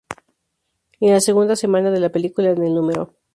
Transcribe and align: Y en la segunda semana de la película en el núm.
Y 0.99 1.05
en 1.09 1.13
la 1.13 1.19
segunda 1.19 1.55
semana 1.55 1.91
de 1.91 1.99
la 1.99 2.09
película 2.11 2.49
en 2.49 2.63
el 2.63 2.73
núm. 2.73 2.91